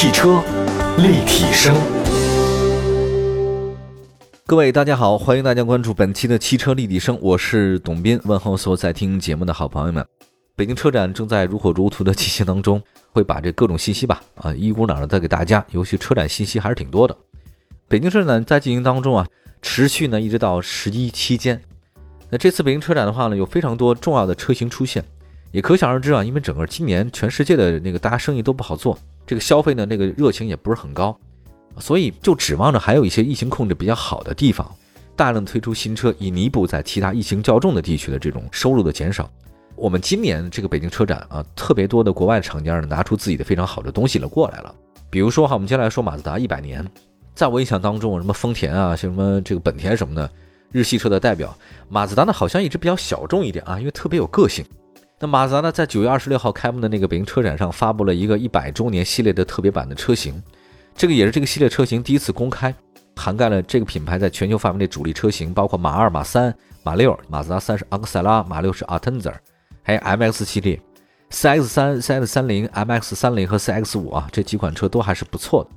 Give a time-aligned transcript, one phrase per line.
[0.00, 0.40] 汽车
[0.98, 1.74] 立体声，
[4.46, 10.06] 各位大家好，欢迎大家关注本期的汽车立体声，我是董斌，问候所有在听节目的好朋友们。
[10.54, 12.80] 北京车展正在如火如荼的进行当中，
[13.10, 17.16] 会把这各种信息吧啊一股脑的带给大家，尤其车展信息还是挺多的。
[17.88, 19.26] 北京车展在进行当中啊，
[19.62, 21.60] 持续呢一直到十一期间。
[22.30, 25.04] 那这次北京车展的话呢，有非常多重要的车型出现，
[25.50, 28.96] 也可想而知啊，因为整个今年全世界的那个大家生意都不好做，
[29.28, 31.14] 这个消费呢那个热情也不是很高，
[31.78, 34.66] 所以就指望着还有一些疫情控制比较好的地方，
[35.14, 39.30] 大量推出新车，以弥补在其他疫情较重的地区的这种收入的减少。
[39.76, 44.74] 我们今年这个北京车展啊，特别多的国外厂家呢拿出自己的非常好的东西了过来了，
[45.10, 46.82] 比如说哈，我们接下来说马自达一百年，
[47.34, 50.30] 在我印象当中，什么丰田啊，像什么这个本田什么的。
[50.70, 51.56] 日系车的代表
[51.88, 54.64] 马自达呢，好像一直比较小众一点啊，因为特别有个性。
[55.20, 60.40] 那马自达呢，在九月二十六号开幕的那个北京车展上，发布了一个一百周年系列的特别版的车型，
[60.94, 62.72] 这个也是这个系列车型第一次公开，
[63.16, 67.18] 涵盖了这个品牌在全球范围内主力车型，包括马二、马三、马六。
[67.28, 69.32] 马自达三是昂克赛拉，马六是阿特兹，
[69.82, 70.80] 还有 MX 系列
[71.32, 75.70] ，CX 三、CX 三零、MX 三零和 CX 五啊，这几款车都还是不错的。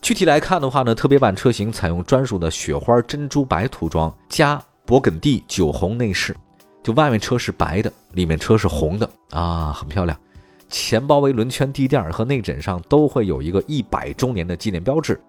[0.00, 6.36] 具体来看的话呢，特别版车型采用专属的雪花珍珠白涂装加勃艮第酒红内饰，
[6.82, 10.18] 就外面车是白的，里面车是红的啊，很漂亮。
[10.68, 15.20] 前包围轮圈地垫和内枕上都会有一个一百周年的纪念标志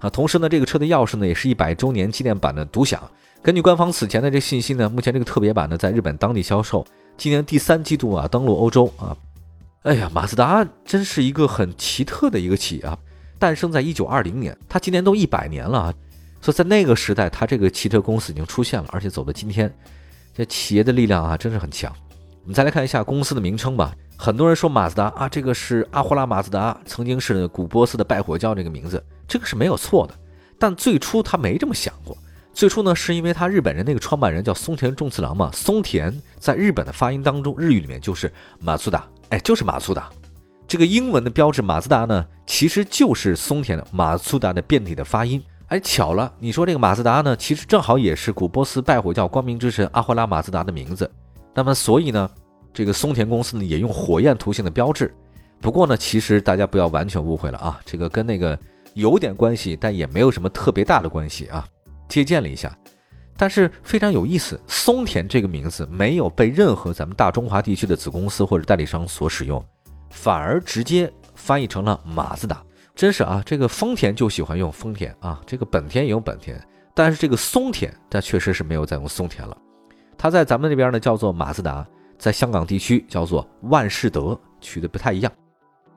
[0.00, 0.10] 啊。
[0.10, 3.00] 同时呢，这个车的钥匙呢也是一百周年纪念版的独享。
[3.40, 6.84] 根据官方此前的这信息呢，目前这个特别版呢在日本当地销售，
[7.16, 9.16] 今年第三季度啊登陆欧洲啊。
[9.82, 12.98] 哎呀，马自达真是一个很奇特的一个企业啊。
[13.38, 15.94] 诞生在一九二零年，它今年都一百年了啊，
[16.40, 19.72] 所以在那个时代，它这个汽车公司已经出现了，而且走到今天，
[20.38, 21.92] 这企业的力量啊，真是很强。
[22.42, 23.92] 我们再来看一下公司的名称吧。
[24.16, 30.14] 很多人说马自达啊，这个是阿胡拉马自达，曾经是古波斯的拜火教这个名字，这个是没有错的。
[30.56, 32.16] 但最初他没这么想过，
[32.52, 40.08] 最初呢，是因为他日本人那个创办人叫松田重次郎嘛，松田在日本的发音当中，日语里面就是马自达，哎，就是马自达。
[40.68, 45.42] 这个英文的标志马自达呢，其实就是松田的马自达的变体的发音。
[45.68, 51.10] 哎，巧了，你说这个马自达呢，其实正好也是古波斯拜火教光明之神阿霍拉马自达的名字。
[51.54, 52.30] 那么，所以呢，
[52.72, 55.14] 这个松田公司呢也用火焰图形的标志。
[55.60, 58.58] 不过呢，其实大家不要完全误会了啊，这个跟那个
[58.94, 61.66] 有点关系，但也没有什么特别大的关系啊，
[62.08, 62.74] 借鉴了一下。
[63.36, 69.62] 但是非常有意思，松田这个名字没有被任何咱们大中华地区的子公司或者代理商所使用。
[70.08, 72.62] 反而直接翻译成了马自达，
[72.98, 73.40] 真是啊！
[73.46, 76.60] 这个丰田就喜欢用丰田啊，这个本田也用本田，
[76.94, 79.56] 但是这个松田，它确实是没有再用松田了。
[80.16, 81.86] 它在咱们那边呢叫做马自达，
[82.18, 85.32] 在香港地区叫做万事德，取的不太一样。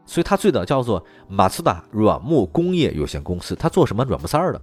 [0.05, 4.61] 所以它最早叫做马自达软木工业有限公司，它做什么软木塞儿的。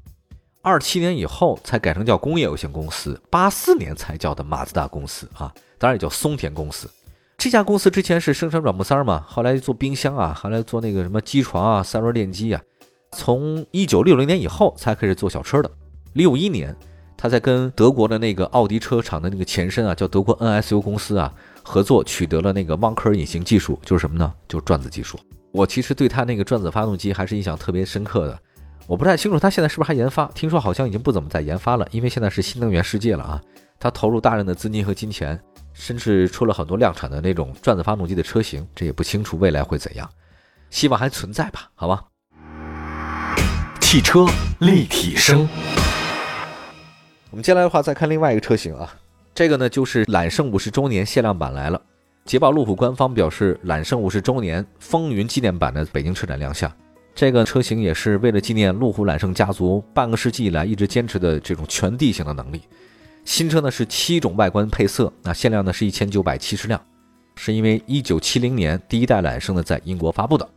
[0.63, 6.89] 二七年以后才改成叫工业有限公司，八四年才叫的马自达公司啊，当然也叫松田公司。
[7.39, 12.61] 这家公司之前是生产软木塞儿嘛，后来做冰箱啊，后来做那个什么机床啊、三轮电机啊。
[13.13, 15.71] 从一九六零年以后才开始做小车的。
[16.15, 16.75] 六一年，
[17.17, 21.33] 他在跟德国的那个奥迪车厂的那个前身啊，叫德国 NSU 公司啊
[21.63, 24.35] 合作，取得了那个汪克尔隐形技术，就是什么呢？
[24.49, 25.17] 就是转子技术。
[25.53, 28.37] 我其实对他那个转子发动机还是印象特别深刻的。
[28.89, 33.41] 我不太清楚他现在是不是还研发，听说好像已经不怎么在研发了，因为现在是新能源世界了啊。
[33.79, 35.41] 他投入大量的资金和金钱。
[35.79, 40.11] 甚至出了很多量产的那种转子发动机的车型，这也不清楚未来会怎样，
[40.71, 41.71] 希望还存在吧？
[41.77, 42.05] 好吧。
[43.81, 44.27] 汽车
[44.59, 45.49] 立体声，
[47.31, 48.93] 我们接下来的话再看另外一个车型啊，
[49.33, 51.81] 这个呢就是揽胜五十周年限量版来了。
[52.25, 56.71] 捷豹路虎官方表示，揽胜五十周年风云纪念版的北京车展亮相。
[57.15, 62.63] 这个车型也是为了纪念路虎揽胜家族半个世纪以来一直坚持的这种全地形的能力。
[63.29, 66.81] 新车呢是七种外观配色，那限量呢是一千九百七十辆，
[67.37, 70.49] 是因为一九七零年第一代揽胜呢在英国发布的。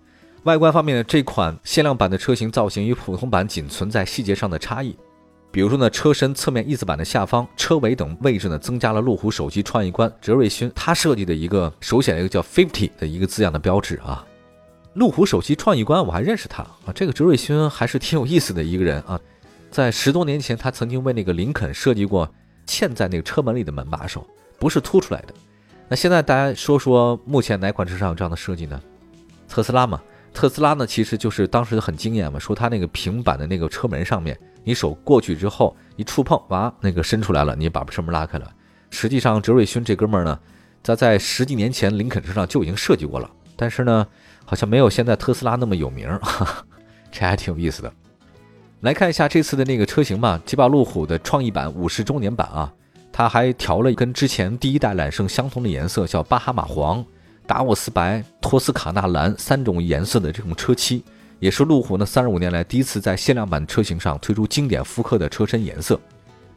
[0.44, 4.96] 外观方面呢，这款限量版的车型造型与普通版仅存在细节上的差异，
[5.52, 14.26] 比如说呢，车身侧面翼子板的下方、车尾等位置呢增加了路虎首席创意官哲瑞勋他设计的一个手写的一个叫 Fifty 的一个字样的标志啊。
[14.94, 19.20] 路虎首席创意官我还认识他啊，这个哲瑞勋还是挺有意思的一个人啊，
[19.70, 22.34] 在十多年前他曾经为那个林肯设计过。
[22.68, 24.26] 嵌在那个车门里的门把手
[24.60, 25.34] 不是凸出来的。
[25.88, 28.82] 那现在大家说说，目前哪款车上有这样的设计呢？
[29.50, 30.02] 特斯拉嘛，
[30.34, 38.50] 特斯拉呢其实就是当时很惊艳嘛，说它那个平板的那个车门上面，你手过去之后一触碰，哇，那个伸出来了，你把车门拉开了。
[38.90, 40.40] 实际上，哲瑞勋这哥们儿呢，
[40.82, 44.08] 他在十几年前林肯车上就已经设计过了，但是呢，
[44.46, 46.08] 好像没有现在特斯拉那么有名，
[47.12, 47.94] 这还挺有意思的。
[48.82, 52.74] 来看一下这次的那个车型吧，捷豹路虎的创意版五十周年版啊，
[53.12, 57.06] 它还调了跟之前第一代揽胜相同的颜色，叫巴哈马黄、
[57.46, 61.04] 达沃斯白、托斯卡纳蓝三种颜色的这种车漆，
[61.38, 66.00] 也是路虎呢三十五年来第一次在限量版车型上推出经典复刻的车身颜色。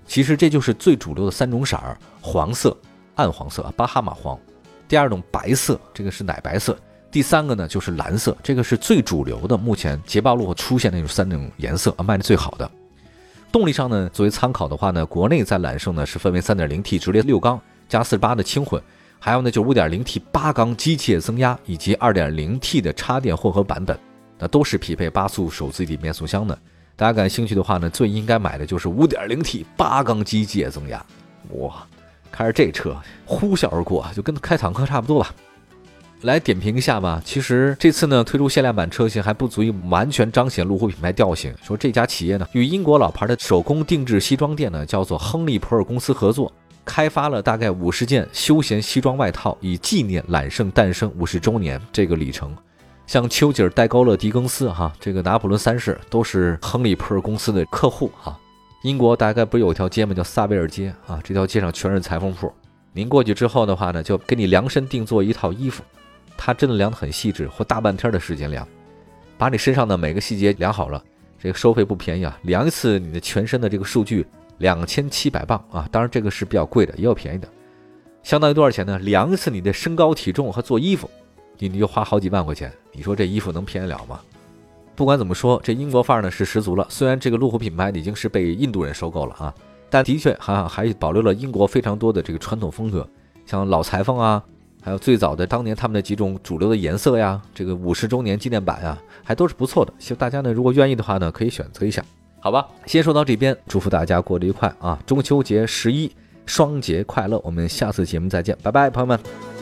[0.07, 2.75] 其实这就是最主流的三种色儿：黄色、
[3.17, 4.35] 暗黄色巴哈马黄；
[4.89, 6.75] 第二种白色，这个是奶白色。
[7.15, 12.69] 第三个呢，就是蓝色，这个是最主流的，目前捷豹路虎出现的那种三种颜色啊，卖的最好的。
[13.53, 18.83] 动力上呢，作为参考的话呢，国内在揽胜呢是分为 3.0T 直列六缸加48的轻混，
[19.21, 23.97] 还有呢就是 5.0T 八缸机械增压以及 2.0T 的插电混合版本，
[24.37, 26.59] 那都是匹配八速手自一体变速箱的。
[26.97, 31.07] 大家感兴趣的话呢，最应该买的就是 5.0T 八缸机械增压，
[31.51, 31.87] 哇，
[32.33, 35.33] 开着这车呼啸而过，就跟开坦克差不多吧。
[36.23, 37.21] 来点评一下吧。
[37.25, 41.55] 其实这次呢推出限量版车型还不足以完全彰显路虎品牌调性。
[41.63, 46.51] 说这家企业呢与英国老牌的手工定制西装店呢叫做亨利普尔公司合作，
[46.85, 52.55] 开发了大概五十件休闲西装外套，以纪念揽胜诞生五十周年这个里程。
[53.07, 58.35] 像丘吉尔、戴高乐、狄更斯哈，这个拿破仑三世都是亨利普尔公司的客户哈。
[58.83, 60.15] 英国大概不是有一条街吗？
[60.15, 62.51] 叫萨维尔街啊，这条街上全是裁缝铺。
[62.95, 65.83] 您过去之后的话呢，就给你量身定做一套衣服。
[66.47, 68.69] 他真的量得很细致，或大半天的时间量，
[69.39, 71.03] 把你身上的每个细节量好了，
[71.39, 72.39] 这个收费不便宜啊！
[72.43, 74.27] 量一次你的全身的这个数据，
[74.59, 75.89] 两千七百磅啊！
[75.91, 77.49] 当然这个是比较贵的，也有便宜的，
[78.23, 78.99] 相当于多少钱呢？
[78.99, 81.09] 量一次你的身高体重和做衣服，
[81.57, 84.21] 你你就花好几万块钱，你说这衣服能便宜了吗？
[84.95, 86.87] 不管怎么说，这英国范儿呢是十足了。
[86.91, 89.55] 虽然这个路虎品牌已经是被印度人收购了啊，
[89.89, 93.09] 但的确还还保留了英国非常多的这个传统风格，
[93.47, 94.45] 像老裁缝啊。
[94.85, 99.91] 还有最早的当年他们的几种主流的颜色呀，这个五十周年纪念版啊，还都是不错的。
[99.99, 102.05] 希望大家呢，如果愿意的话呢，可以选择一下，
[102.39, 102.69] 好吧？
[102.85, 104.99] 先说到这边，祝福大家过得愉快啊！
[105.07, 106.13] 中秋节十一
[106.45, 109.54] 双节快乐，我们下次节目再见，拜拜，朋友们。